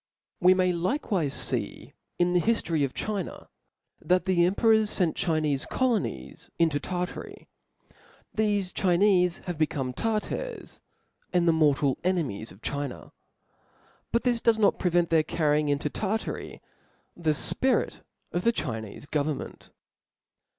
[0.41, 3.49] Wq may likewife fee in the hiftory of China,
[4.01, 7.47] f*>A» that the emperors() fent Chinefe colonies into •moSror* Tartary.
[8.35, 10.81] Thefe Chinefe are become Tartars,
[11.31, 13.11] and j^*^^ft the mortal enemies of China;
[14.11, 16.63] but this does not prevent their carrying into Tartary
[17.15, 18.01] the Ijpirit
[18.33, 19.69] o^ the Chinefe government.